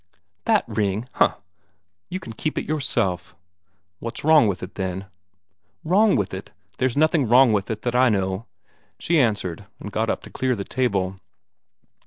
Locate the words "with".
4.47-4.63, 6.15-6.33, 7.53-7.69